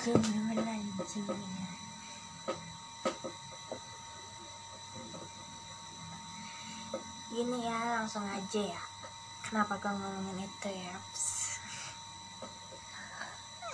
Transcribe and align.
Gini 0.00 0.56
anjing 0.56 1.26
Gini 7.30 7.58
ya 7.62 7.78
langsung 8.00 8.24
aja 8.26 8.62
ya. 8.64 8.82
Kenapa 9.46 9.76
gue 9.76 9.92
ngomongin 9.92 10.44
itu 10.48 10.70
ya. 10.72 10.94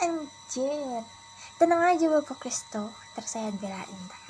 Anjir. 0.03 1.03
Tenang 1.57 1.81
aja 1.89 2.05
Bapak 2.13 2.37
Kristo 2.37 2.93
Terus 3.17 3.33
saya 3.33 3.49
belain 3.57 3.89
ntar. 3.89 4.23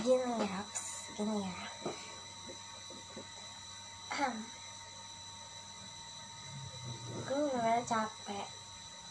Gini 0.00 0.32
ya 0.40 0.58
Psst. 0.72 1.20
Gini 1.20 1.36
ya 1.44 1.54
Ahem. 4.14 4.36
gue 7.24 7.50
bener 7.50 7.80
capek 7.82 8.46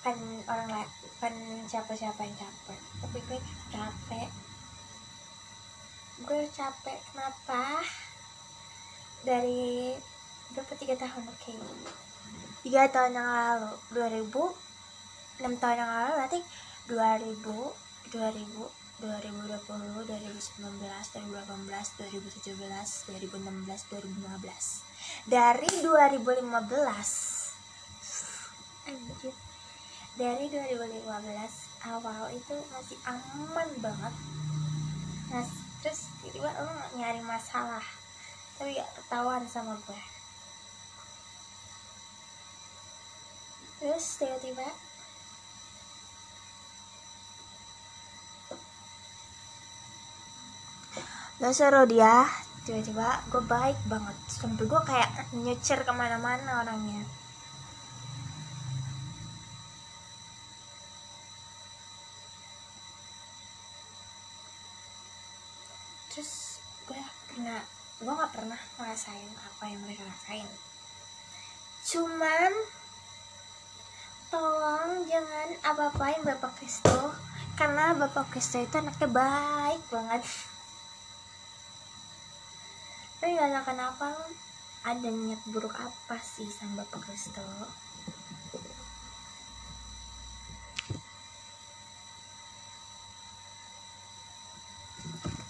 kan 0.04 0.20
orang 0.52 0.68
lain 0.68 0.90
kan 1.24 1.32
siapa-siapa 1.72 2.20
yang 2.28 2.36
capek. 2.36 2.80
Tapi 3.00 3.18
gue 3.24 3.40
capek. 3.72 4.30
Gue 6.28 6.44
capek 6.52 7.00
kenapa? 7.12 7.80
Dari 9.24 9.96
berapa? 10.52 10.74
Tiga 10.76 11.00
tahun 11.00 11.24
oke. 11.32 11.56
Tiga 12.68 12.92
tahun 12.92 13.16
yang 13.16 13.30
lalu. 13.32 13.72
2000 13.96 14.64
enam 15.42 15.54
tahun 15.58 15.78
yang 15.82 15.90
lalu 15.90 16.12
berarti 16.20 16.40
2000 16.92 17.40
2000 18.14 18.84
2020 19.04 20.08
2019 20.08 20.80
2018 20.80 22.00
2017 22.00 22.56
2016 22.56 23.92
2015 23.92 25.28
dari 25.28 25.68
2015 25.84 26.48
anjir 28.88 29.36
dari 30.14 30.46
2015 30.50 31.10
awal 31.90 32.30
itu 32.30 32.56
masih 32.70 32.98
aman 33.10 33.70
banget. 33.82 34.14
Nah 35.34 35.46
terus 35.84 36.08
tiba-tiba 36.24 36.48
lo 36.64 36.72
nyari 36.96 37.20
masalah 37.28 37.84
tapi 38.56 38.80
gak 38.80 38.88
ketahuan 38.96 39.44
sama 39.44 39.76
gue 39.84 40.02
terus 43.84 44.06
tiba-tiba 44.16 44.64
Gak 51.44 51.52
seru 51.52 51.84
dia. 51.84 52.24
Tiba-tiba 52.64 53.20
gue 53.28 53.44
baik 53.44 53.76
banget. 53.92 54.16
Sampai 54.32 54.64
gue 54.64 54.82
kayak 54.88 55.28
nyecer 55.36 55.84
ke 55.84 55.92
mana-mana 55.92 56.64
orangnya 56.64 57.04
terus 66.14 66.62
gue 66.86 67.02
pernah 67.34 67.66
gue 68.04 68.14
nggak 68.14 68.36
pernah 68.36 68.60
ngerasain 68.76 69.32
apa 69.40 69.64
yang 69.72 69.80
mereka 69.88 70.04
rasain. 70.04 70.48
Cuman 71.88 72.52
tolong 74.28 75.08
jangan 75.08 75.50
apa-apain 75.64 76.20
bapak 76.28 76.52
Kristo 76.60 77.16
karena 77.56 77.96
bapak 77.96 78.28
Kristo 78.34 78.60
itu 78.60 78.76
anaknya 78.76 79.08
baik 79.08 79.84
banget. 79.88 80.24
Tapi 83.24 83.40
gak 83.40 83.56
tahu 83.56 83.66
kenapa 83.72 84.08
ada 84.84 85.08
niat 85.08 85.40
buruk 85.48 85.72
apa 85.80 86.20
sih 86.20 86.52
sama 86.52 86.84
bapak 86.84 87.08
Kristo 87.08 87.48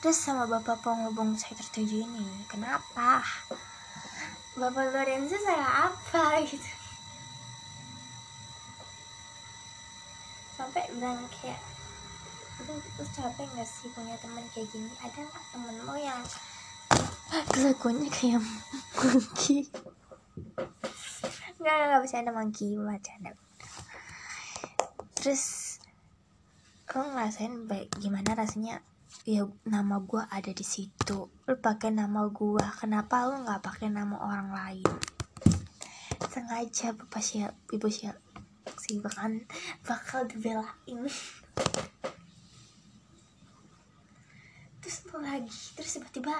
terus 0.03 0.19
sama 0.19 0.43
bapak 0.43 0.83
penghubung 0.83 1.31
saya 1.39 1.55
tertuju 1.55 2.03
ini 2.03 2.27
kenapa? 2.51 3.23
Bapak 4.59 4.91
Lorenzo 4.91 5.39
saya 5.39 5.87
apa 5.87 6.43
gitu. 6.43 6.71
Sampai 10.59 10.91
bilang 10.91 11.23
kayak 11.31 11.55
lu 12.67 12.75
capek 13.15 13.47
gak 13.55 13.63
sih 13.63 13.87
punya 13.95 14.19
teman 14.19 14.43
kayak 14.51 14.67
gini? 14.75 14.91
Ada 14.99 15.23
nggak 15.23 15.45
temen 15.55 15.75
lo 15.87 15.95
yang 15.95 16.19
kelakuannya 17.55 18.11
kayak 18.11 18.43
monkey? 18.99 19.71
Nggak 21.63 21.75
nggak 21.79 22.01
bisa 22.03 22.19
ada 22.19 22.35
monkey 22.35 22.75
bercanda. 22.75 23.31
Terus 25.15 25.79
lo 26.91 27.07
ngerasain 27.07 27.71
baik 27.71 27.87
gimana 28.03 28.35
rasanya 28.35 28.83
ya 29.21 29.45
nama 29.69 30.01
gue 30.01 30.19
ada 30.19 30.51
di 30.51 30.65
situ. 30.65 31.29
Lu 31.29 31.55
pakai 31.61 31.93
nama 31.93 32.25
gue 32.27 32.65
kenapa 32.81 33.29
lu 33.29 33.45
nggak 33.45 33.61
pakai 33.61 33.93
nama 33.93 34.17
orang 34.17 34.49
lain? 34.49 34.93
Sengaja 36.27 36.97
bapak 36.97 37.21
siap 37.21 37.53
ibu 37.69 37.87
siap 37.87 38.17
sih 38.81 38.97
bahkan 38.99 39.45
bakal 39.85 40.25
dibelain. 40.25 40.99
Terus 44.83 44.97
lu 45.07 45.17
lagi? 45.21 45.57
Terus 45.77 45.91
tiba-tiba 46.01 46.35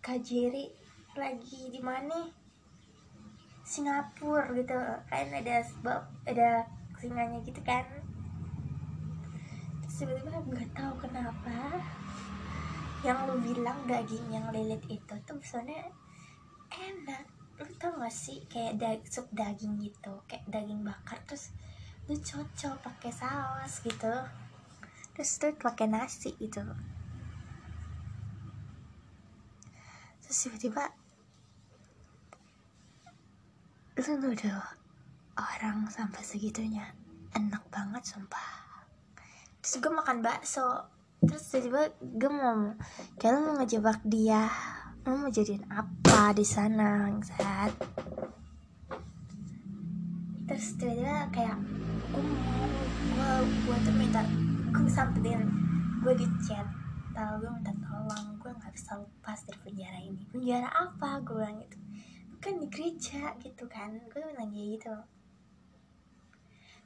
kajiri 0.00 0.72
lagi 1.14 1.70
di 1.70 1.80
mana? 1.84 2.26
Singapura 3.64 4.52
gitu. 4.52 4.76
Kan 5.08 5.30
ada 5.30 5.62
sebab 5.62 6.00
ada 6.26 6.68
singanya 7.00 7.40
gitu 7.44 7.60
kan 7.60 8.03
tiba-tiba 10.04 10.36
nggak 10.36 10.70
tahu 10.76 10.94
kenapa 11.00 11.80
yang 13.00 13.24
lu 13.24 13.40
bilang 13.40 13.80
daging 13.88 14.28
yang 14.28 14.52
lilit 14.52 14.84
itu 14.92 15.14
tuh 15.24 15.40
sebenarnya 15.40 15.88
enak. 16.68 17.24
Lu 17.56 17.64
tau 17.80 17.96
gak 17.96 18.12
sih 18.12 18.44
kayak 18.52 18.76
da 18.76 18.90
sup 19.08 19.24
daging 19.32 19.80
gitu 19.80 20.12
kayak 20.28 20.44
daging 20.52 20.84
bakar 20.84 21.16
terus 21.24 21.56
lu 22.04 22.20
cocok 22.20 22.84
pakai 22.84 23.12
saus 23.16 23.80
gitu. 23.80 24.12
Terus 25.16 25.30
tuh 25.40 25.56
pakai 25.56 25.88
nasi 25.88 26.36
gitu. 26.36 26.60
Terus 30.20 30.36
tiba-tiba 30.36 30.84
lu 34.04 34.12
nuduh 34.20 34.64
orang 35.40 35.88
sampai 35.88 36.20
segitunya. 36.20 36.92
Enak 37.32 37.64
banget 37.72 38.04
sumpah 38.04 38.63
terus 39.64 39.80
gue 39.80 39.88
makan 39.88 40.20
bakso. 40.20 40.92
Terus 41.24 41.40
tiba-tiba 41.48 41.88
gue 42.04 42.28
mau 42.28 42.76
kayak 43.16 43.40
mau 43.40 43.56
ngejebak 43.56 44.04
dia. 44.04 44.52
Lu 45.08 45.24
mau 45.24 45.32
jadiin 45.32 45.64
apa 45.72 46.36
di 46.36 46.44
sana 46.44 47.08
saat 47.24 47.72
terus 50.44 50.76
tiba-tiba 50.76 51.32
kayak 51.32 51.56
gue 52.12 52.24
mau 53.16 53.40
gue 53.40 53.76
tuh 53.88 53.94
minta 53.96 54.20
gue 54.68 54.92
samperin. 54.92 55.48
Gue 56.04 56.12
di 56.12 56.28
chat. 56.44 56.68
Tau 57.16 57.40
gue 57.40 57.48
minta 57.48 57.72
tolong. 57.80 58.36
Gue 58.36 58.52
nggak 58.52 58.68
bisa 58.76 59.00
lepas 59.00 59.48
dari 59.48 59.64
penjara 59.64 59.96
ini. 60.04 60.28
Penjara 60.28 60.68
apa? 60.68 61.24
Gue 61.24 61.40
bilang 61.40 61.56
gitu. 61.64 61.80
Kan 62.36 62.60
di 62.60 62.68
gereja 62.68 63.32
gitu 63.40 63.64
kan. 63.64 63.96
Gue 64.12 64.28
bilang 64.28 64.52
gitu. 64.52 64.92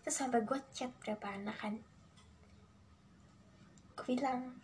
Terus 0.06 0.15
sampai 0.15 0.47
gue 0.47 0.62
chat 0.71 0.94
berapa 1.03 1.27
anak 1.34 1.59
kan 1.59 1.75
gue 3.99 4.15
bilang 4.15 4.55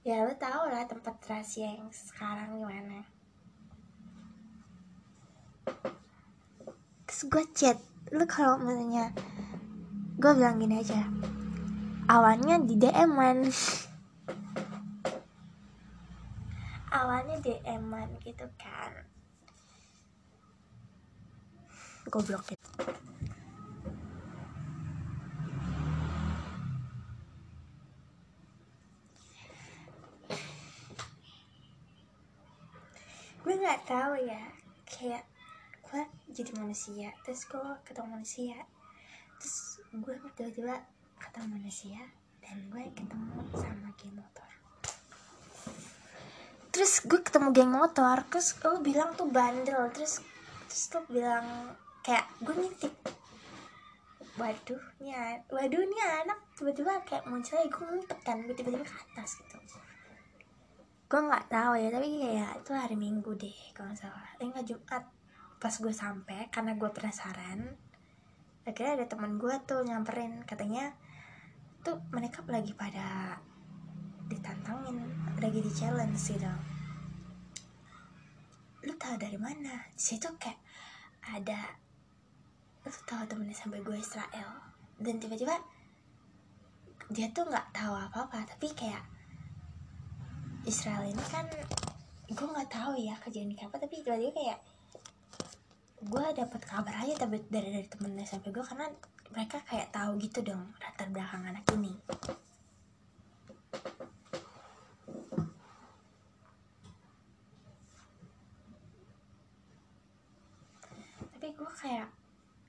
ya 0.00 0.24
lo 0.24 0.32
tau 0.40 0.64
lah 0.72 0.88
tempat 0.88 1.12
rahasia 1.28 1.76
yang 1.76 1.92
sekarang 1.92 2.56
gimana 2.56 3.04
terus 7.04 7.22
gue 7.28 7.44
chat 7.52 7.76
lu 8.08 8.24
kalau 8.24 8.56
misalnya 8.56 9.12
gue 10.16 10.32
bilang 10.32 10.56
gini 10.56 10.80
aja 10.80 11.04
awalnya 12.08 12.56
di 12.64 12.80
DM-an 12.80 13.44
awalnya 16.92 17.40
DM-an 17.40 18.20
gitu 18.20 18.46
kan. 18.60 18.92
Goblok. 22.12 22.44
gitu 22.52 23.11
nggak 33.62 33.86
tahu 33.86 34.14
ya. 34.26 34.42
Kayak 34.82 35.22
gue 35.92 36.02
jadi 36.32 36.50
manusia 36.56 37.12
terus 37.20 37.44
gue 37.44 37.60
ketemu 37.84 38.16
manusia 38.16 38.56
terus 39.36 39.76
gue 39.92 40.14
tiba-tiba 40.40 40.80
ketemu 41.20 41.60
manusia 41.60 42.00
dan 42.40 42.56
gue 42.72 42.82
ketemu 42.96 43.44
sama 43.52 43.92
geng 44.00 44.16
motor. 44.16 44.50
Terus 46.72 47.04
gue 47.04 47.20
ketemu 47.20 47.52
geng 47.52 47.72
motor 47.76 48.24
terus 48.32 48.56
lo 48.64 48.80
bilang 48.80 49.12
tuh 49.12 49.28
bandel 49.28 49.92
terus 49.92 50.24
terus 50.64 50.84
lo 50.96 51.04
bilang 51.12 51.76
kayak 52.00 52.24
gue 52.40 52.56
ngintip. 52.56 52.94
Waduh 54.40 54.82
nih 55.04 55.44
waduh 55.52 55.82
nih 55.84 56.02
anak 56.24 56.40
tiba-tiba 56.56 57.04
kayak 57.04 57.28
muncul 57.28 57.60
gue 57.60 57.84
ngumpet 57.84 58.18
kan? 58.24 58.40
Gue 58.48 58.56
tiba-tiba 58.56 58.80
ke 58.80 58.96
atas 58.96 59.36
gitu 59.44 59.60
gue 61.12 61.20
nggak 61.20 61.52
tahu 61.52 61.76
ya 61.76 61.92
tapi 61.92 62.08
kayak 62.24 62.64
itu 62.64 62.72
hari 62.72 62.96
minggu 62.96 63.36
deh 63.36 63.52
kalau 63.76 63.92
nggak 63.92 64.00
salah. 64.00 64.32
Eh 64.40 64.48
nggak 64.48 64.64
jumat. 64.64 65.04
Pas 65.60 65.74
gue 65.76 65.92
sampai 65.92 66.48
karena 66.48 66.72
gue 66.72 66.88
penasaran 66.88 67.76
akhirnya 68.64 68.96
ada 68.96 69.06
teman 69.12 69.36
gue 69.36 69.52
tuh 69.68 69.84
nyamperin. 69.84 70.40
Katanya 70.48 70.96
tuh 71.84 72.00
mereka 72.16 72.40
lagi 72.48 72.72
pada 72.72 73.36
ditantangin 74.32 75.04
lagi 75.36 75.60
di 75.60 75.68
challenge 75.68 76.16
gitu. 76.32 76.48
Lu 78.88 78.96
tahu 78.96 79.20
dari 79.20 79.36
mana? 79.36 79.84
Situ 79.92 80.32
kayak 80.40 80.56
ada 81.28 81.76
lu 82.88 82.90
tahu 83.04 83.28
temennya 83.28 83.52
sampai 83.52 83.84
gue 83.84 84.00
Israel. 84.00 84.64
Dan 84.96 85.20
tiba-tiba 85.20 85.60
dia 87.12 87.28
tuh 87.36 87.44
nggak 87.44 87.76
tahu 87.76 87.92
apa-apa 87.92 88.48
tapi 88.56 88.72
kayak 88.72 89.04
Israel 90.62 91.02
ini 91.02 91.24
kan 91.26 91.46
gue 92.30 92.46
nggak 92.46 92.70
tahu 92.70 92.94
ya 92.94 93.18
kejadian 93.18 93.58
kayak 93.58 93.74
apa 93.74 93.82
tapi 93.82 93.98
tiba-tiba 93.98 94.30
kayak 94.30 94.58
gue 96.02 96.24
dapat 96.38 96.60
kabar 96.62 96.94
aja 97.02 97.14
tapi 97.26 97.42
dari 97.50 97.70
dari 97.74 97.86
temennya 97.90 98.26
sampai 98.26 98.54
gue 98.54 98.62
karena 98.62 98.86
mereka 99.34 99.58
kayak 99.66 99.90
tahu 99.90 100.14
gitu 100.22 100.38
dong 100.46 100.70
latar 100.78 101.08
belakang 101.10 101.42
anak 101.42 101.66
ini. 101.74 101.94
Tapi 111.32 111.48
gue 111.58 111.70
kayak 111.74 112.06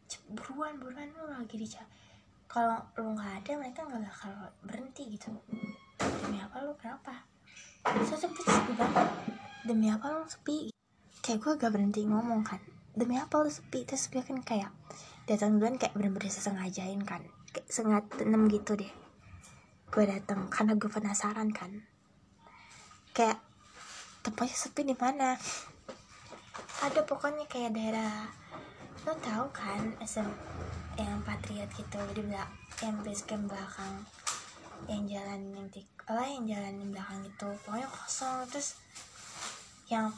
"Cep, 0.09 0.23
buruan 0.33 0.81
buruan 0.81 1.13
lu 1.13 1.29
lagi 1.29 1.55
di 1.61 1.67
kalau 2.49 2.81
lu 2.97 3.13
nggak 3.13 3.45
ada 3.45 3.51
mereka 3.57 3.85
nggak 3.85 4.01
bakal 4.01 4.33
berhenti 4.65 5.13
gitu. 5.13 5.29
Demi 6.01 6.41
apa 6.41 6.57
lu 6.65 6.73
kenapa 6.79 7.32
saya 7.83 8.17
sempet 8.17 8.45
sepi 8.47 8.73
banget. 8.79 9.07
Demi 9.67 9.87
apa 9.91 10.11
lu 10.11 10.23
sepi? 10.25 10.71
Kayak 11.19 11.39
gue 11.43 11.51
gak 11.59 11.71
berhenti 11.71 12.01
ngomong 12.07 12.43
kan. 12.47 12.59
Demi 12.95 13.19
apa 13.19 13.43
lu 13.43 13.51
sepi? 13.51 13.83
Terus 13.83 14.07
dia 14.07 14.23
kan 14.23 14.39
kayak 14.39 14.71
datang 15.27 15.59
duluan 15.59 15.75
kayak 15.75 15.95
bener-bener 15.95 16.31
sengajain 16.31 17.03
kan. 17.03 17.23
Kayak 17.51 17.67
sengat 17.69 18.03
enam 18.23 18.47
gitu 18.47 18.79
deh. 18.79 18.91
Gue 19.91 20.03
datang 20.07 20.47
karena 20.47 20.79
gue 20.79 20.89
penasaran 20.89 21.51
kan. 21.51 21.83
Kayak 23.11 23.43
tempatnya 24.23 24.57
sepi 24.57 24.81
di 24.87 24.95
mana? 24.95 25.35
Ada 26.83 27.05
pokoknya 27.05 27.47
kayak 27.47 27.75
daerah 27.75 28.27
lo 29.03 29.11
tahu 29.19 29.51
kan 29.51 29.99
SM 29.99 30.23
yang 30.95 31.19
patriot 31.27 31.67
gitu 31.75 31.99
di 32.15 32.23
belakang 32.23 32.55
yang 32.79 32.95
base 33.03 33.23
belakang 33.27 33.95
yang 34.87 35.03
jalan 35.07 35.41
yang 35.59 35.67
tik 35.67 35.92
apa 36.03 36.23
yang 36.27 36.43
jalan 36.47 36.73
di 36.83 36.85
belakang 36.91 37.21
itu. 37.23 37.47
Pokoknya 37.63 37.87
kosong 37.87 38.43
terus 38.51 38.75
yang 39.87 40.11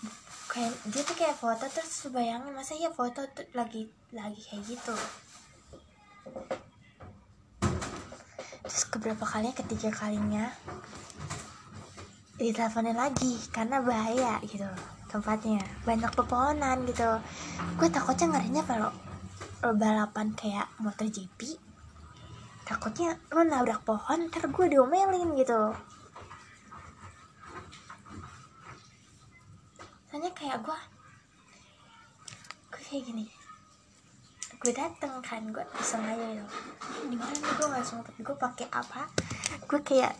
kayak 0.50 0.72
dia 0.90 1.02
tuh 1.02 1.18
kayak 1.18 1.38
foto 1.38 1.66
terus 1.68 2.08
bayangin 2.14 2.54
masa 2.54 2.78
ya 2.78 2.94
foto 2.94 3.26
tuh 3.34 3.46
lagi 3.54 3.90
lagi 4.14 4.42
kayak 4.50 4.64
gitu? 4.66 4.96
Terus 8.66 8.84
keberapa 8.90 9.26
kalinya? 9.26 9.54
Ketiga 9.54 9.90
kalinya 9.94 10.46
diteleponin 12.36 12.98
lagi 13.00 13.40
karena 13.54 13.80
bahaya 13.80 14.42
gitu 14.44 14.68
tempatnya. 15.08 15.64
Banyak 15.86 16.12
pepohonan 16.18 16.84
gitu. 16.90 17.08
Gue 17.78 17.88
takutnya 17.88 18.36
ngerinya 18.36 18.64
kalau 18.66 18.92
balapan 19.62 20.34
kayak 20.38 20.70
motor 20.78 21.10
GP 21.10 21.65
takutnya 22.66 23.14
lo 23.30 23.46
nabrak 23.46 23.86
pohon 23.86 24.26
ntar 24.28 24.50
gue 24.50 24.66
diomelin 24.66 25.38
gitu. 25.38 25.72
Soalnya 30.10 30.34
kayak 30.34 30.66
gue 30.66 30.80
gue 32.74 32.82
kayak 32.90 33.04
gini. 33.06 33.26
Gue 34.58 34.74
dateng 34.74 35.22
kan 35.22 35.46
gue 35.54 35.62
iseng 35.78 36.02
aja 36.02 36.26
gitu. 36.26 36.46
Di 37.06 37.16
mana 37.16 37.38
nih 37.38 37.54
gue 37.54 37.68
langsung 37.70 38.02
ngumpet 38.02 38.18
gue 38.26 38.36
pakai 38.36 38.68
apa? 38.74 39.06
Gue 39.70 39.80
kayak 39.86 40.18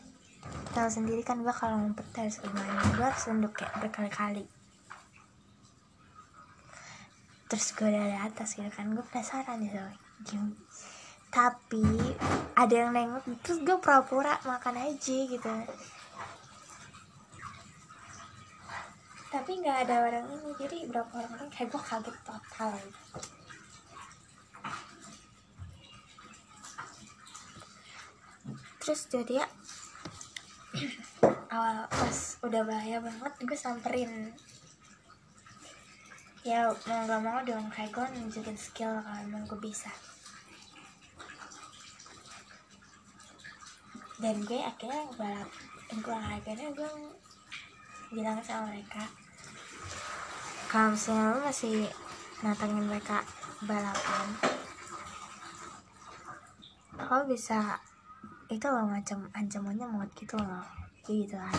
tahu 0.78 0.86
sendiri 0.86 1.26
kan 1.26 1.42
gue 1.42 1.54
kalau 1.56 1.82
ngumpet 1.82 2.06
harus 2.14 2.38
gimana. 2.38 2.78
Gue 2.94 3.06
harus 3.10 3.26
nunduk 3.26 3.58
kayak 3.58 3.74
berkali-kali. 3.82 4.46
Terus 7.50 7.68
gue 7.74 7.90
dari 7.90 8.14
atas 8.14 8.54
gitu 8.54 8.70
kan 8.70 8.94
gue 8.94 9.02
penasaran 9.10 9.58
gitu. 9.66 9.82
Gim- 10.30 10.62
tapi 11.36 11.84
ada 12.56 12.72
yang 12.72 12.96
nengok 12.96 13.28
terus 13.44 13.60
gue 13.60 13.76
pura-pura 13.84 14.40
makan 14.48 14.80
aja 14.80 15.18
gitu. 15.28 15.52
Tapi 19.28 19.52
nggak 19.60 19.84
ada 19.84 19.96
orang 20.08 20.32
ini 20.32 20.56
jadi 20.56 20.88
berapa 20.88 21.12
orang 21.12 21.52
kayak 21.52 21.76
gue 21.76 21.82
kaget 21.84 22.18
total 22.24 22.72
terus 28.80 29.10
jadi 29.10 29.42
ya 29.42 29.48
awal 31.50 31.90
pas 31.90 32.38
udah 32.46 32.62
bahaya 32.64 33.04
banget 33.04 33.34
gue 33.44 33.58
samperin. 33.60 34.32
Ya 36.46 36.70
mau 36.70 37.02
gak 37.10 37.22
mau 37.26 37.42
dong 37.42 37.74
kayak 37.74 37.92
gue 37.92 38.06
nunjukin 38.14 38.54
skill 38.54 39.02
kalau 39.02 39.20
emang 39.26 39.44
gue 39.50 39.58
bisa 39.58 39.90
dan 44.26 44.42
gue 44.42 44.58
akhirnya 44.58 45.06
balap 45.22 45.50
gue 45.94 46.18
akhirnya 46.18 46.70
gue 46.74 46.92
bilang 48.10 48.42
sama 48.42 48.74
mereka 48.74 49.06
kalau 50.66 50.98
misalnya 50.98 51.38
lu 51.38 51.40
masih 51.46 51.86
nantangin 52.42 52.90
mereka 52.90 53.22
balapan 53.70 54.28
kau 56.98 57.22
bisa 57.30 57.78
itu 58.50 58.66
loh 58.66 58.90
macam 58.90 59.30
ancamannya 59.38 59.86
maut 59.86 60.10
gitu 60.18 60.42
loh 60.42 60.66
gitu 61.06 61.38
kan. 61.38 61.54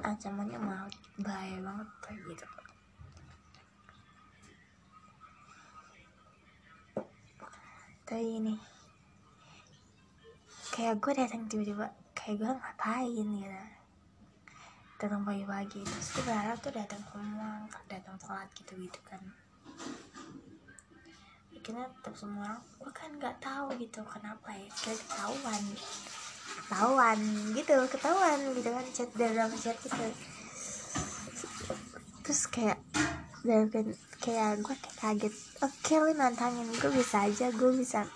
Ancamannya 0.00 0.56
maut 0.56 0.94
bahaya 1.20 1.60
banget 1.60 1.88
kayak 2.00 2.20
gitu. 2.32 2.46
Tapi 8.08 8.24
ini 8.40 8.77
kayak 10.78 11.02
gue 11.02 11.10
datang 11.10 11.42
tiba-tiba 11.50 11.90
kayak 12.14 12.38
gue 12.38 12.50
ngapain 12.54 13.26
gitu. 13.34 13.62
Datang 15.02 15.26
pagi-pagi 15.26 15.82
terus 15.82 16.08
gue 16.14 16.22
berharap 16.22 16.54
tuh 16.62 16.70
datang 16.70 17.02
nggak 17.02 17.82
datang 17.90 18.14
telat 18.22 18.46
gitu 18.54 18.78
gitu 18.78 19.00
kan. 19.02 19.18
Akhirnya 21.50 21.90
tetap 21.98 22.14
semua 22.14 22.46
orang 22.46 22.62
gue 22.62 22.92
kan 22.94 23.10
nggak 23.10 23.36
tahu 23.42 23.74
gitu 23.82 24.06
kenapa 24.06 24.54
ya 24.54 24.70
kayak 24.70 25.02
ketahuan 25.02 25.62
ketahuan 26.62 27.18
gitu 27.58 27.74
ketahuan 27.90 28.38
gitu 28.54 28.70
kan 28.70 28.86
chat 28.94 29.10
dalam 29.18 29.50
chat 29.58 29.76
gitu. 29.82 30.04
Terus 32.22 32.42
kayak 32.54 32.78
dan 33.42 33.66
kayak 34.22 34.62
gue 34.62 34.76
kayak 34.78 34.94
kaget 34.94 35.34
oke 35.58 35.94
lu 36.06 36.14
nantangin 36.14 36.70
gue 36.70 36.90
bisa 36.94 37.26
aja 37.26 37.50
gue 37.50 37.70
bisa 37.74 38.06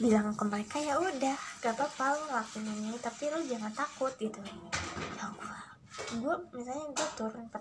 bilang 0.00 0.34
ke 0.34 0.44
mereka 0.46 0.76
ya 0.80 0.98
udah 0.98 1.38
gak 1.62 1.74
apa-apa 1.76 2.04
lu 2.16 2.22
ngelakuin 2.30 2.66
ini 2.68 2.98
tapi 2.98 3.30
lu 3.30 3.40
jangan 3.46 3.72
takut 3.74 4.12
gitu. 4.18 4.38
Ya 5.18 5.26
gue 5.30 5.60
gue 6.18 6.34
misalnya 6.50 6.90
gue 6.90 7.08
turun 7.14 7.46
40,2 7.50 7.54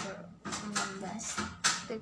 ke 0.00 0.12
19 0.48 2.00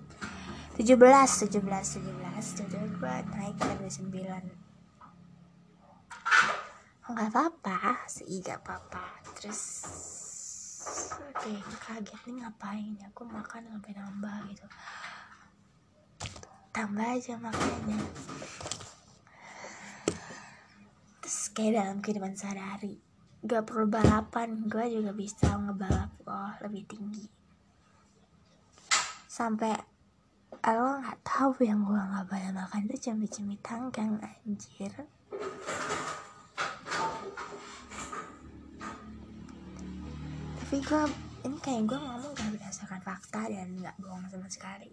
17 0.78 0.78
17 0.78 1.58
17 1.58 2.58
jadi 2.58 2.76
gue 2.78 3.14
naik 3.34 3.56
ke 3.58 3.66
29 3.82 4.68
nggak 7.08 7.32
apa-apa 7.32 8.04
sih 8.04 8.44
nggak 8.44 8.60
apa-apa. 8.60 9.04
Terus 9.40 9.60
kayak 11.40 11.64
kaget 11.80 12.20
nih 12.28 12.34
ngapain 12.44 12.92
ya? 13.00 13.08
Aku 13.08 13.24
makan 13.24 13.64
sampai 13.64 13.92
nambah 13.96 14.36
gitu. 14.52 14.66
Tambah 16.68 17.08
aja 17.08 17.34
makannya. 17.40 17.96
terus 17.96 18.97
kayak 21.54 21.80
dalam 21.80 21.98
kehidupan 22.02 22.34
sehari-hari. 22.34 22.98
Gak 23.44 23.70
perlu 23.70 23.86
balapan 23.86 24.66
gue 24.66 24.84
juga 24.88 25.14
bisa 25.14 25.54
ngebalap 25.54 26.10
loh 26.26 26.52
lebih 26.64 26.84
tinggi. 26.90 27.26
Sampai 29.30 29.76
lo 30.68 30.98
nggak 30.98 31.20
tahu 31.22 31.62
yang 31.62 31.84
gue 31.86 31.94
nggak 31.94 32.26
boleh 32.26 32.50
makan 32.50 32.80
itu 32.90 33.08
cumi-cumi 33.08 33.56
tanggang 33.62 34.18
anjir. 34.18 34.92
Tapi 40.58 40.76
gue 40.84 41.02
ini 41.46 41.58
kayak 41.62 41.82
gue 41.88 41.96
ngomong 41.96 42.32
gak 42.34 42.50
berdasarkan 42.52 43.00
fakta 43.00 43.48
dan 43.48 43.72
nggak 43.78 43.96
bohong 44.02 44.26
sama 44.28 44.48
sekali. 44.50 44.90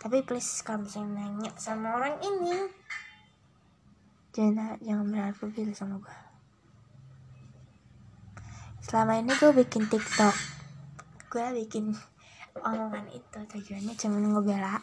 Tapi 0.00 0.18
please 0.24 0.64
kalau 0.66 0.82
misalnya 0.82 1.26
nanya 1.26 1.52
sama 1.60 1.94
orang 2.00 2.16
ini 2.22 2.66
jangan 4.32 4.80
jangan 4.80 5.04
berharap 5.08 5.36
gitu 5.52 5.72
sama 5.76 6.00
gue 6.00 6.16
selama 8.82 9.24
ini 9.24 9.32
gue 9.38 9.52
bikin 9.56 9.88
tiktok. 9.88 10.36
Gue 11.32 11.46
bikin 11.64 11.96
omongan 12.60 13.08
itu 13.08 13.38
tujuannya 13.40 13.94
cuma 13.96 14.18
ngebela. 14.20 14.76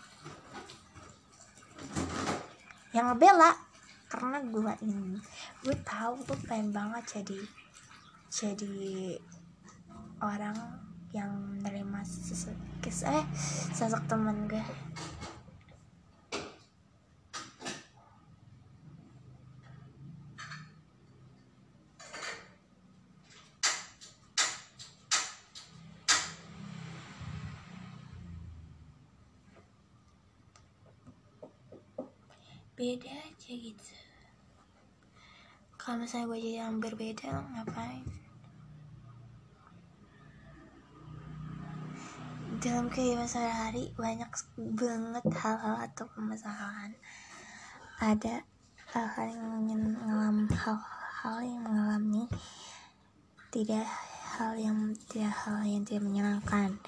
Yang 2.96 3.06
ngebela 3.14 3.52
karena 4.10 4.42
gue 4.42 4.74
ini 4.82 5.22
gue 5.62 5.76
tahu 5.86 6.18
gue 6.26 6.38
pengen 6.50 6.74
banget 6.74 7.22
jadi 7.22 7.40
jadi 8.34 8.82
orang 10.18 10.58
yang 11.14 11.30
menerima 11.30 12.02
sosok 12.02 12.58
eh 13.06 13.26
sosok 13.78 14.02
teman 14.10 14.50
gue 14.50 14.66
beda 32.80 33.12
aja 33.12 33.52
gitu. 33.52 33.92
Kalau 35.76 36.00
misalnya 36.00 36.32
gue 36.32 36.40
jadi 36.40 36.64
yang 36.64 36.80
berbeda 36.80 37.28
ngapain? 37.28 38.08
Dalam 42.64 42.88
kehidupan 42.88 43.28
sehari-hari 43.28 43.92
banyak 44.00 44.32
banget 44.80 45.26
hal-hal 45.28 45.76
atau 45.92 46.08
permasalahan. 46.08 46.96
Ada 48.00 48.48
hal-hal 48.96 49.28
yang 49.28 49.84
mengalami 50.00 50.48
hal-hal 50.48 51.38
yang 51.44 51.60
mengalami 51.68 52.24
tidak 53.52 53.84
hal 54.40 54.56
yang 54.56 54.96
tidak 55.12 55.36
hal 55.36 55.68
yang 55.68 55.84
tidak 55.84 56.08
menyenangkan. 56.08 56.80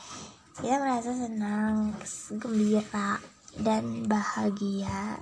Dia 0.63 0.79
merasa 0.79 1.12
senang 1.12 1.91
gembira 2.39 3.19
dan 3.60 4.07
bahagia 4.07 5.19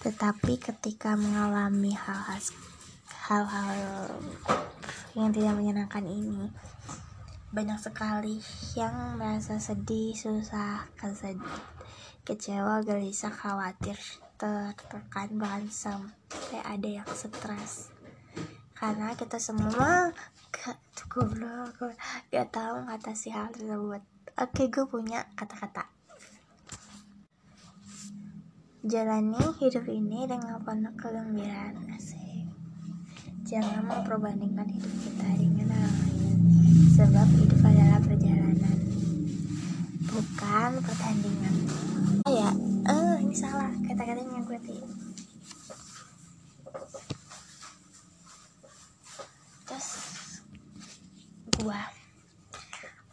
tetapi 0.00 0.56
ketika 0.56 1.12
mengalami 1.12 1.92
hal-hal 1.92 2.40
hal-hal 3.28 3.74
yang 5.12 5.30
tidak 5.30 5.54
menyenangkan 5.54 6.04
ini 6.08 6.48
banyak 7.50 7.82
sekali 7.82 8.38
yang 8.78 9.18
merasa 9.18 9.58
sedih, 9.58 10.14
susah, 10.14 10.86
kesedih, 10.94 11.62
kecewa, 12.22 12.78
gelisah, 12.86 13.34
khawatir, 13.34 13.98
tertekan, 14.38 15.34
bahkan 15.34 15.66
sampai 15.66 16.62
ada 16.62 17.02
yang 17.02 17.08
stres. 17.10 17.90
Karena 18.78 19.18
kita 19.18 19.42
semua 19.42 20.14
gak 20.54 20.78
goblok, 21.10 21.74
gak 22.30 22.48
tahu 22.54 22.86
si 23.18 23.34
hal 23.34 23.50
tersebut. 23.50 24.02
Oke, 24.38 24.70
gue 24.70 24.86
punya 24.86 25.26
kata-kata. 25.34 25.99
Jalani 28.80 29.44
hidup 29.60 29.84
ini 29.92 30.24
dengan 30.24 30.56
penuh 30.64 30.96
kegembiraan 30.96 31.84
asik. 31.92 32.48
Jangan 33.44 33.84
memperbandingkan 33.84 34.72
hidup 34.72 34.94
kita 35.04 35.28
dengan 35.36 35.68
orang 35.68 35.96
lain 36.00 36.38
sebab 36.96 37.28
hidup 37.36 37.60
adalah 37.60 38.00
perjalanan 38.00 38.78
bukan 40.08 40.70
pertandingan. 40.80 41.54
Oh 42.24 42.32
ya? 42.32 42.50
Eh 42.88 43.16
ini 43.20 43.36
salah 43.36 43.68
kata-katanya 43.84 44.40
gue 44.48 44.58
tadi 44.58 44.84
terus 49.70 49.88
gue 51.54 51.80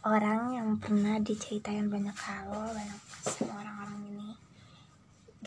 orang 0.02 0.42
yang 0.58 0.68
pernah 0.82 1.22
diceritain 1.22 1.86
banyak 1.86 2.18
hal 2.18 2.50
banyak 2.50 3.00
sama 3.22 3.62
orang-orang 3.62 3.87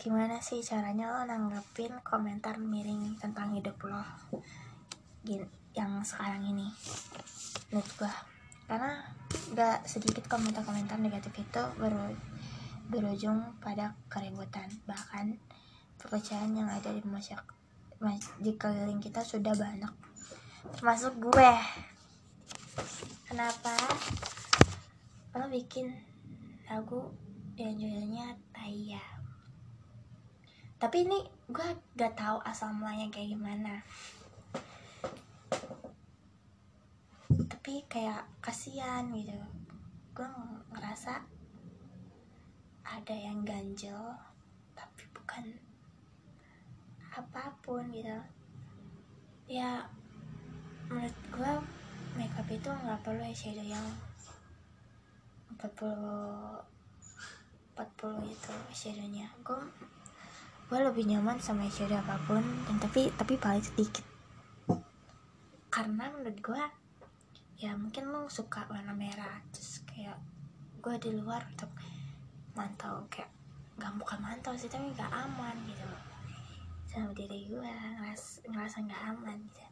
gimana 0.02 0.42
sih 0.42 0.58
caranya 0.66 1.14
lo 1.14 1.22
nanggepin 1.22 2.02
komentar 2.02 2.58
miring 2.58 3.14
tentang 3.22 3.54
hidup 3.54 3.78
lo 3.86 4.02
yang 5.78 6.02
sekarang 6.02 6.42
ini? 6.42 6.66
Menurut 7.70 7.86
gue 7.94 8.14
karena 8.66 8.98
gak 9.54 9.86
sedikit 9.86 10.26
komentar-komentar 10.26 10.98
negatif 10.98 11.46
itu 11.46 11.62
ber 11.78 12.18
berujung 12.90 13.54
pada 13.62 13.94
keributan. 14.10 14.66
Bahkan 14.90 15.38
perpecahan 16.02 16.50
yang 16.50 16.66
ada 16.66 16.90
di 16.90 17.06
masyarakat 17.06 17.54
di 18.42 18.58
keliling 18.58 18.98
kita 18.98 19.22
sudah 19.22 19.54
banyak. 19.54 19.94
Termasuk 20.82 21.14
gue. 21.30 21.54
Kenapa 23.30 23.78
lo 25.38 25.46
bikin 25.46 25.94
lagu 26.66 27.06
yang 27.54 27.78
judulnya 27.78 28.34
Taya 28.50 29.21
tapi 30.82 31.06
ini 31.06 31.22
gue 31.46 31.68
gak 31.94 32.18
tahu 32.18 32.42
asal 32.42 32.74
mulanya 32.74 33.06
kayak 33.06 33.38
gimana. 33.38 33.86
Tapi 37.30 37.86
kayak 37.86 38.26
kasihan 38.42 39.06
gitu. 39.14 39.38
Gue 40.10 40.26
ngerasa 40.74 41.22
ada 42.82 43.14
yang 43.14 43.46
ganjel 43.46 44.10
tapi 44.74 45.06
bukan 45.14 45.54
apa 47.14 47.54
pun 47.62 47.86
gitu. 47.94 48.18
Ya 49.46 49.86
menurut 50.90 51.14
gue 51.30 51.52
makeup 52.18 52.50
itu 52.50 52.66
nggak 52.66 53.06
perlu 53.06 53.22
eyeshadow 53.22 53.62
yang 53.62 53.86
40 55.62 56.58
40 57.78 58.34
itu 58.34 58.54
shadownya. 58.74 59.30
Gue 59.46 59.62
gue 60.72 60.80
lebih 60.80 61.04
nyaman 61.04 61.36
sama 61.36 61.68
eyeshadow 61.68 62.00
apa 62.00 62.16
pun 62.24 62.40
dan 62.64 62.80
tapi 62.80 63.12
tapi 63.20 63.36
paling 63.36 63.60
sedikit. 63.60 64.08
Karena 65.68 66.08
menurut 66.08 66.40
gue 66.40 66.64
ya 67.60 67.76
mungkin 67.76 68.08
lo 68.08 68.24
suka 68.32 68.64
warna 68.72 68.96
merah 68.96 69.36
terus 69.52 69.84
kayak 69.84 70.16
gue 70.80 70.96
di 70.96 71.12
luar 71.12 71.44
untuk 71.44 71.68
mantau 72.56 73.04
kayak 73.12 73.28
gak 73.76 73.92
bukan 74.00 74.16
mantau 74.24 74.56
sih 74.56 74.72
tapi 74.72 74.88
gak 74.96 75.12
aman 75.12 75.52
gitu 75.68 75.84
sama 76.88 77.12
diri 77.12 77.52
gue 77.52 77.60
ngeras, 77.60 78.40
ngerasa 78.48 78.80
gak 78.88 79.02
aman 79.12 79.44
gitu. 79.52 79.68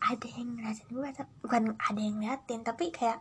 Ada 0.00 0.26
yang 0.32 0.48
ngeliatin 0.56 0.88
gue 0.96 1.08
bukan 1.44 1.62
ada 1.76 2.00
yang 2.00 2.24
ngeliatin 2.24 2.64
tapi 2.64 2.88
kayak 2.88 3.20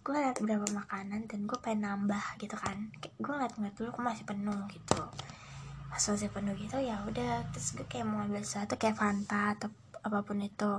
gue 0.00 0.16
liat 0.16 0.40
beberapa 0.40 0.72
makanan 0.72 1.28
dan 1.28 1.44
gue 1.44 1.58
pengen 1.60 1.84
nambah 1.84 2.40
gitu 2.40 2.56
kan. 2.56 2.88
Kayak 2.96 3.12
gue 3.20 3.28
ngeliat-ngeliat 3.28 3.74
dulu 3.76 3.88
gue 3.92 4.04
masih 4.08 4.24
penuh 4.24 4.56
gitu 4.72 5.04
pas 5.90 5.98
masih 5.98 6.30
penuh 6.30 6.54
gitu 6.54 6.78
ya 6.78 7.02
udah. 7.04 7.44
Terus 7.50 7.74
gue 7.74 7.86
kayak 7.90 8.06
mau 8.06 8.22
ambil 8.22 8.46
sesuatu 8.46 8.78
kayak 8.78 8.96
Fanta 8.96 9.58
atau 9.58 9.68
apa 10.06 10.18
pun 10.22 10.38
itu. 10.40 10.72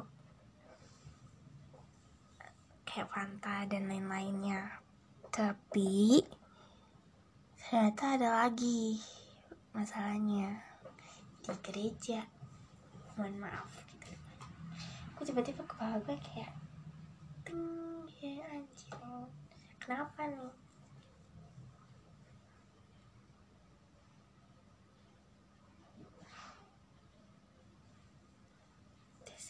Kayak 2.88 3.12
Fanta 3.12 3.68
dan 3.68 3.92
lain-lainnya. 3.92 4.82
Tapi 5.28 6.24
ternyata 7.60 8.16
ada 8.16 8.30
lagi 8.48 8.98
masalahnya. 9.76 10.64
Di 11.44 11.52
gereja. 11.60 12.24
Mohon 13.20 13.36
maaf. 13.44 13.70
Gitu 13.86 14.02
aku 15.22 15.30
tiba-tiba 15.30 15.62
kepala 15.70 16.02
gue 16.02 16.18
kayak 16.18 16.50
ting 17.46 17.62
ya 18.26 18.42
anjir 18.58 18.90
kenapa 19.78 20.26
nih 20.26 20.50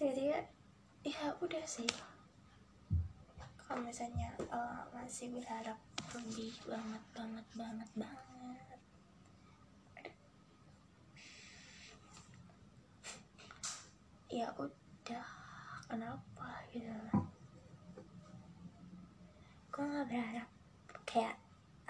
terus 0.02 0.18
dia 0.18 0.42
ya 1.06 1.30
udah 1.38 1.62
sih. 1.62 1.86
Kalau 3.62 3.86
misalnya 3.86 4.34
uh, 4.50 4.82
masih 4.98 5.30
berharap 5.30 5.78
lebih 6.18 6.58
banget 6.66 7.04
banget 7.14 7.46
banget 7.54 7.90
banget. 7.94 8.80
Ya 14.34 14.50
udah 14.58 15.28
kenapa 15.86 16.66
gitu 16.74 16.90
gue 19.72 19.86
gak 19.86 20.08
berharap 20.10 20.50
kayak 21.06 21.38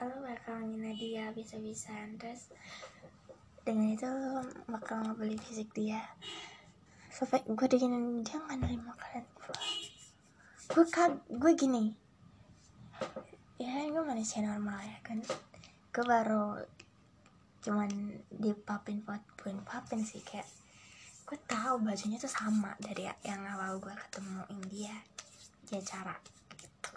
lo 0.04 0.20
bakal 0.20 0.58
ngina 0.60 0.92
dia 0.98 1.30
bisa-bisaan 1.32 2.20
terus 2.20 2.52
dengan 3.64 3.94
itu 3.94 4.04
lo 4.10 4.42
bakal 4.68 5.00
ngebeli 5.06 5.38
fisik 5.38 5.70
dia 5.78 6.02
sampai 7.22 7.46
gue 7.46 7.68
diginin 7.70 8.26
dia 8.26 8.42
nggak 8.42 8.66
nerima 8.66 8.98
kalian 8.98 9.26
gue 10.72 10.86
kag 10.88 11.20
gue 11.28 11.52
gini. 11.54 11.92
Ya 13.60 13.86
gue 13.92 14.04
manusia 14.08 14.40
normal 14.40 14.80
ya 14.82 14.98
kan. 15.06 15.20
Gue 15.92 16.06
baru 16.08 16.64
cuman 17.62 17.92
dipapin 18.34 19.06
buat 19.06 19.22
papin 19.68 20.02
sih 20.02 20.24
kayak 20.26 20.48
gue 21.30 21.38
tahu 21.46 21.84
bajunya 21.86 22.18
tuh 22.18 22.32
sama 22.32 22.74
dari 22.82 23.06
yang 23.22 23.46
awal 23.46 23.78
gue 23.78 23.94
ketemu 23.94 24.42
India 24.50 24.96
dia 25.68 25.84
cara 25.84 26.16
gitu. 26.58 26.92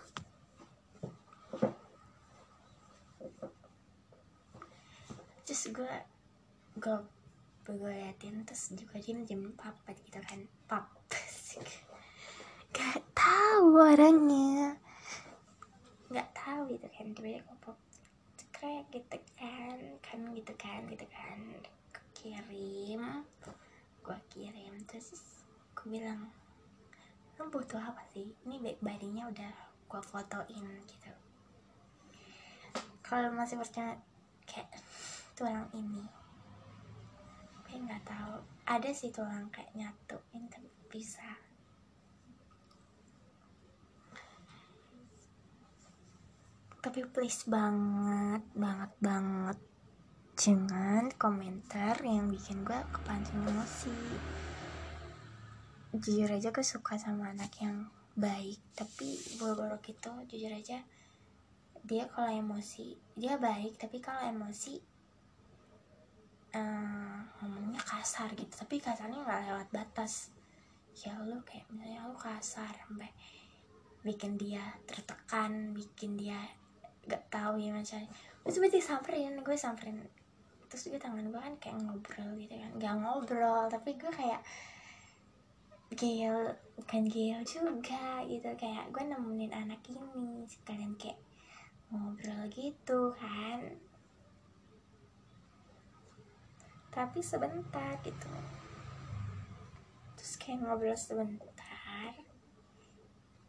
Terus 5.45 5.63
gue 5.75 5.95
gue 6.81 6.97
gue 7.73 7.89
liatin 7.89 8.45
terus 8.45 8.77
juga 8.77 9.01
dia 9.01 9.17
jam 9.25 9.41
papat 9.57 9.97
gitu 10.05 10.21
kan. 10.21 10.45
Pap 10.69 10.93
gak 12.77 13.01
tahu 13.17 13.81
orangnya. 13.81 14.77
Nggak 16.13 16.29
tahu 16.37 16.69
gitu 16.77 16.87
kan 16.93 17.07
tiba-tiba 17.17 17.55
pop 17.65 17.81
kayak 18.53 18.85
gitu 18.93 19.19
kan 19.41 19.79
kan 20.05 20.21
gitu 20.37 20.53
kan 20.61 20.81
gitu 20.93 21.07
kan. 21.09 21.39
Kirim 22.13 23.05
gue 24.05 24.19
kirim. 24.29 24.75
Terus 24.85 25.17
gue 25.73 25.89
bilang 25.89 26.29
lo 27.41 27.49
butuh 27.49 27.81
apa 27.81 28.05
sih? 28.13 28.29
Ini 28.45 28.61
baik 28.61 28.79
badinya 28.85 29.25
udah 29.33 29.53
gue 29.89 30.03
fotoin 30.05 30.67
gitu. 30.85 31.13
Kalau 33.01 33.33
masih 33.33 33.57
percaya 33.57 33.97
kayak 34.45 34.69
tulang 35.33 35.67
ini 35.73 36.24
gue 37.75 37.83
nggak 37.91 38.07
tahu. 38.07 38.39
Ada 38.71 38.95
sih 38.95 39.11
tulang 39.11 39.51
kayak 39.51 39.75
nyatuin 39.75 40.47
tapi 40.47 40.71
bisa. 40.87 41.27
Tapi 46.79 47.03
please 47.11 47.43
banget 47.51 48.47
banget 48.55 48.93
banget. 49.03 49.59
Jangan 50.39 51.11
komentar 51.19 51.99
yang 52.07 52.31
bikin 52.31 52.63
gue 52.63 52.79
kepancing 52.95 53.43
emosi. 53.43 53.99
Jujur 55.99 56.31
aja 56.31 56.55
gue 56.55 56.63
suka 56.63 56.95
sama 56.95 57.35
anak 57.35 57.59
yang 57.59 57.91
baik 58.15 58.63
tapi 58.79 59.19
boro-boro 59.43 59.83
gitu 59.83 60.15
jujur 60.31 60.55
aja. 60.55 60.79
Dia 61.83 62.07
kalau 62.07 62.31
emosi 62.31 62.95
dia 63.19 63.35
baik 63.35 63.83
tapi 63.83 63.99
kalau 63.99 64.23
emosi 64.31 64.94
uh, 66.55 67.19
ngomongnya 67.43 67.83
kasar 67.83 68.31
gitu. 68.33 68.51
Tapi 68.51 68.79
kasarnya 68.79 69.21
nggak 69.21 69.43
lewat 69.51 69.69
batas. 69.75 70.31
Ya 70.95 71.19
lu 71.21 71.43
kayak 71.43 71.67
misalnya 71.75 72.07
lu 72.07 72.15
kasar 72.15 72.71
sampai 72.71 73.11
bikin 74.05 74.37
dia 74.37 74.63
tertekan 74.85 75.73
bikin 75.73 76.15
dia 76.21 76.37
gak 77.09 77.25
tahu 77.33 77.57
ya 77.57 77.73
macam 77.73 78.05
terus 78.45 78.61
berarti 78.61 78.81
samperin 78.81 79.41
gue 79.41 79.57
samperin. 79.57 79.97
Terus 80.69 80.93
gue 80.93 81.01
tangan 81.01 81.25
gue 81.33 81.41
kan 81.41 81.55
kayak 81.59 81.77
ngobrol 81.83 82.31
gitu 82.39 82.55
kan. 82.55 82.71
Gak 82.79 82.95
ngobrol 83.01 83.67
tapi 83.73 83.97
gue 83.97 84.13
kayak 84.13 84.45
gel 85.97 86.53
bukan 86.79 87.03
gel 87.09 87.41
juga 87.43 88.23
gitu. 88.29 88.49
Kayak 88.55 88.93
gue 88.93 89.03
nemenin 89.03 89.53
anak 89.57 89.81
ini 89.89 90.45
sekalian 90.47 90.95
kayak 91.01 91.19
ngobrol 91.89 92.45
gitu 92.53 93.15
kan 93.17 93.61
tapi 96.95 97.19
sebentar 97.19 97.99
gitu. 98.07 98.31
Terus 100.15 100.33
kayak 100.39 100.63
ngobrol 100.63 100.95
sebentar 100.95 102.15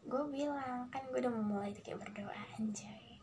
gue 0.06 0.24
bilang 0.30 0.86
kan 0.94 1.02
gue 1.10 1.18
udah 1.18 1.34
mulai 1.34 1.74
kayak 1.74 2.02
berdoa 2.02 2.34
anjay. 2.58 3.22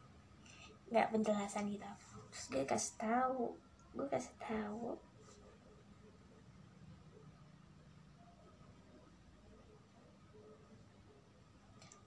Nggak 0.91 1.11
penjelasan 1.15 1.71
gitu. 1.71 1.91
Terus 2.31 2.47
dia 2.51 2.65
kasih 2.67 2.95
tahu 2.99 3.43
gue 3.99 4.07
kasih 4.11 4.35
tahu. 4.39 4.99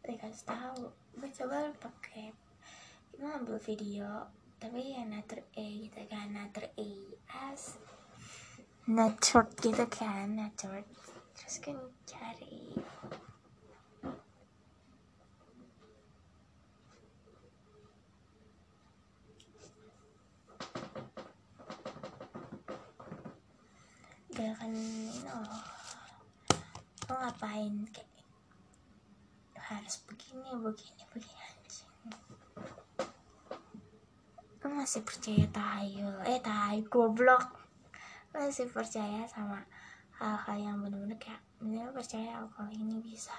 Dia 0.08 0.18
kasih 0.20 0.46
tahu 0.48 0.82
gue 1.20 1.30
coba 1.32 1.72
pakai 1.80 2.36
kita 3.16 3.32
ngambil 3.32 3.56
video 3.64 4.28
tapi 4.60 4.92
ya 4.92 5.08
nature 5.08 5.40
A 5.56 5.68
gitu 5.88 6.00
kan 6.12 6.36
nature 6.36 6.68
A 6.68 6.90
as 7.48 7.80
nature 8.86 9.50
gitu 9.58 9.86
kan 9.90 10.30
nature 10.38 10.86
terus 11.34 11.58
kan 11.58 11.78
cari 12.06 12.78
gerakan 24.36 24.76
oh. 25.32 25.64
Lo 27.06 27.14
ngapain? 27.22 27.86
Kayak 27.94 28.10
harus 29.66 29.96
begini 30.10 30.50
begini 30.62 31.04
begini 31.14 31.42
anjing 31.42 31.90
lo 34.62 34.68
masih 34.74 35.02
percaya 35.06 35.46
tayo? 35.54 36.10
Eh 36.26 36.42
tayo 36.42 36.82
goblok. 36.90 37.46
lo 37.46 37.65
masih 38.36 38.68
percaya 38.68 39.24
sama 39.32 39.64
hal-hal 40.20 40.58
yang 40.60 40.78
bener-bener 40.84 41.16
kayak 41.16 41.40
misalnya 41.64 41.96
percaya 41.96 42.30
alkohol 42.44 42.68
ini 42.76 43.00
bisa 43.00 43.32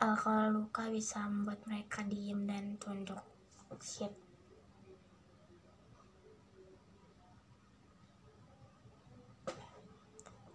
alkohol 0.00 0.56
luka 0.56 0.88
bisa 0.88 1.28
membuat 1.28 1.60
mereka 1.68 2.00
diem 2.08 2.48
dan 2.48 2.80
tunduk. 2.80 3.20
Shit. 3.76 4.08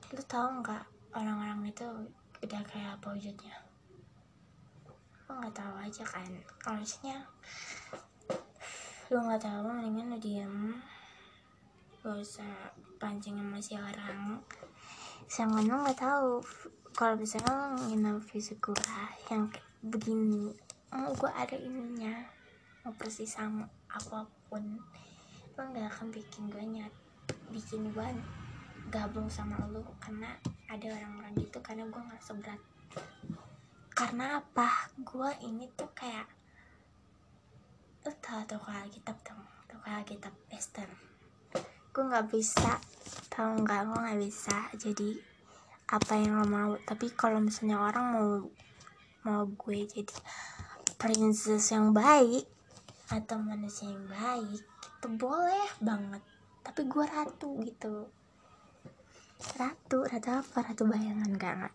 Lu 0.10 0.22
tahu 0.26 0.66
nggak 0.66 0.84
orang-orang 1.14 1.70
itu 1.70 1.86
udah 2.42 2.62
kayak 2.66 2.98
apa 2.98 3.14
wujudnya? 3.14 3.56
Lu 5.30 5.38
nggak 5.38 5.54
tahu 5.54 5.74
aja 5.86 6.02
kan? 6.02 6.32
Kalau 6.58 6.82
misalnya 6.82 7.22
lu 9.14 9.22
nggak 9.22 9.46
tahu 9.46 9.70
mendingan 9.70 10.12
lu 10.12 10.20
diem 10.20 10.56
gak 12.08 12.24
usah 12.24 12.72
pancing 13.04 13.36
sama 13.36 13.60
si 13.60 13.76
orang. 13.76 14.40
Sama 15.28 15.60
lu 15.60 15.76
nggak 15.76 16.00
tahu. 16.00 16.40
Kalau 16.96 17.20
misalnya 17.20 17.76
lu 17.76 17.92
nginep 17.92 18.24
fisik 18.24 18.64
gue 18.64 18.80
yang 19.28 19.52
begini 19.84 20.56
oh 20.96 21.12
gue 21.20 21.28
ada 21.36 21.60
ininya 21.60 22.16
mau 22.88 22.96
persis 22.96 23.36
sama 23.36 23.68
apa 23.92 24.24
pun 24.48 24.64
lu 25.60 25.62
nggak 25.62 25.84
akan 25.92 26.08
bikin 26.16 26.48
gue 26.48 26.64
nyat 26.64 26.94
bikin 27.52 27.92
gue 27.92 28.08
gabung 28.88 29.28
sama 29.28 29.60
lu 29.68 29.84
karena 30.00 30.32
ada 30.72 30.88
orang-orang 30.96 31.36
gitu 31.44 31.60
karena 31.60 31.84
gue 31.92 32.02
nggak 32.08 32.24
seberat. 32.24 32.62
Karena 33.92 34.40
apa? 34.40 34.96
Gue 35.04 35.28
ini 35.44 35.68
tuh 35.76 35.92
kayak 35.92 36.32
lu 38.08 38.16
tau 38.24 38.40
tuh 38.48 38.64
kalau 38.64 38.88
kitab 38.88 39.20
dong 39.28 39.44
tuh 39.68 39.76
kalau 39.84 40.00
kitab 40.08 40.32
Esther 40.48 40.88
gue 41.98 42.06
nggak 42.06 42.30
bisa. 42.30 42.78
Tau 43.34 43.58
nggak 43.58 43.90
gue 43.90 43.98
nggak 43.98 44.20
bisa 44.22 44.58
jadi 44.78 45.18
apa 45.90 46.14
yang 46.22 46.38
lo 46.38 46.46
mau. 46.46 46.78
Tapi 46.86 47.10
kalau 47.18 47.42
misalnya 47.42 47.82
orang 47.82 48.06
mau 48.14 48.30
mau 49.26 49.42
gue 49.50 49.90
jadi 49.90 50.18
princess 51.02 51.74
yang 51.74 51.90
baik 51.98 52.46
atau 53.10 53.42
manusia 53.42 53.90
yang 53.90 54.06
baik 54.06 54.62
itu 54.62 55.08
boleh 55.18 55.74
banget. 55.82 56.22
Tapi 56.62 56.86
gue 56.86 57.06
ratu 57.10 57.58
gitu. 57.66 58.06
Ratu 59.58 60.06
ratu 60.06 60.30
apa? 60.38 60.58
Ratu 60.62 60.86
bayangan 60.86 61.34
gak 61.34 61.74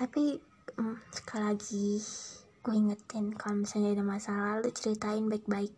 tapi 0.00 0.40
um, 0.80 0.96
sekali 1.12 1.44
lagi 1.44 2.00
gue 2.64 2.72
ingetin 2.72 3.36
kalau 3.36 3.60
misalnya 3.60 3.92
ada 3.92 4.00
masalah 4.00 4.56
lu 4.56 4.72
ceritain 4.72 5.28
baik-baik 5.28 5.76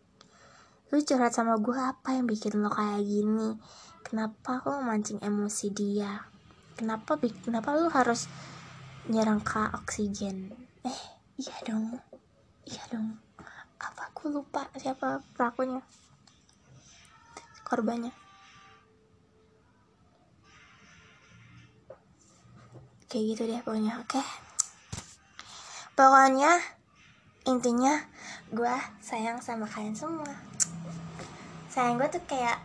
lu 0.93 1.01
curhat 1.01 1.33
sama 1.33 1.57
gue 1.57 1.73
apa 1.73 2.13
yang 2.13 2.29
bikin 2.29 2.61
lo 2.61 2.69
kayak 2.69 3.01
gini? 3.01 3.57
Kenapa 4.05 4.61
lo 4.69 4.77
mancing 4.85 5.17
emosi 5.25 5.73
dia? 5.73 6.21
Kenapa 6.77 7.17
kenapa 7.17 7.73
lu 7.73 7.89
harus 7.89 8.29
nyerang 9.09 9.41
ke 9.41 9.57
oksigen? 9.73 10.53
Eh 10.85 11.01
iya 11.41 11.57
dong. 11.65 11.97
Iya 12.69 12.85
dong. 12.93 13.17
Apa 13.81 14.13
aku 14.13 14.29
lupa 14.29 14.69
siapa 14.77 15.25
pelakunya? 15.33 15.81
Korbannya. 17.65 18.13
Kayak 23.09 23.25
gitu 23.33 23.41
deh 23.49 23.61
pokoknya 23.65 23.97
oke? 23.97 24.21
Okay? 24.21 24.27
pokoknya 25.93 26.57
intinya 27.45 28.01
gue 28.49 28.75
sayang 28.97 29.37
sama 29.45 29.69
kalian 29.69 29.93
semua 29.93 30.52
sayang 31.73 31.97
gue 31.97 32.05
tuh 32.05 32.21
kayak 32.29 32.61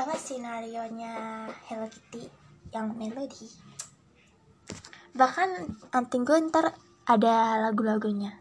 apa 0.00 0.14
skenario 0.16 0.80
nya 0.96 1.44
Hello 1.68 1.84
Kitty 1.84 2.24
yang 2.72 2.96
melody 2.96 3.52
bahkan 5.12 5.76
anting 5.92 6.24
gue 6.24 6.40
ntar 6.48 6.72
ada 7.04 7.60
lagu-lagunya 7.60 8.32